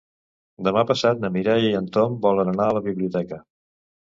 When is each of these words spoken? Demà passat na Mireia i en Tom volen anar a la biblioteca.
Demà 0.67 0.83
passat 0.91 1.21
na 1.25 1.31
Mireia 1.35 1.69
i 1.73 1.77
en 1.81 1.91
Tom 1.99 2.17
volen 2.27 2.51
anar 2.55 2.67
a 2.71 2.77
la 2.79 2.85
biblioteca. 2.89 3.41